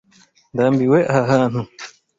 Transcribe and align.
Ndambiwe 0.53 0.99
aha 1.15 1.21
hantu. 1.31 1.61